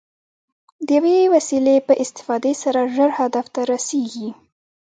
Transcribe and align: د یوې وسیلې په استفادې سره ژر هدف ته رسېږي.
د 0.85 0.89
یوې 0.97 1.17
وسیلې 1.33 1.75
په 1.87 1.93
استفادې 2.03 2.53
سره 2.63 2.79
ژر 2.95 3.09
هدف 3.19 3.45
ته 3.55 3.61
رسېږي. 3.71 4.29